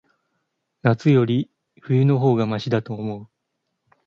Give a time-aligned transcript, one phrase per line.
[0.81, 3.27] 夏より、冬の方がましだと思う。